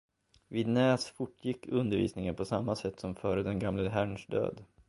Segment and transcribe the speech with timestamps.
[0.47, 4.65] Vid Nääs fortgick undervisningen på samma sätt som före den gamle herrns död.